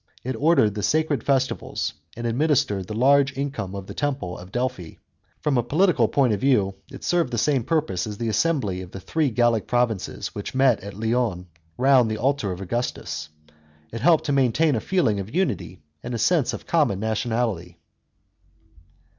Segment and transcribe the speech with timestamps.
[0.23, 4.93] It ordered the sacred festivals and administered the large income of the temple of Delphi.
[5.41, 8.89] From a political point of view, it served the same purpose as the assembly of
[8.89, 11.45] the three Gallic provinces which met at Lyons
[11.77, 13.29] round the altar of Augustus;
[13.93, 17.77] it helped to maintain a feeling of unity and a sense of common nationality.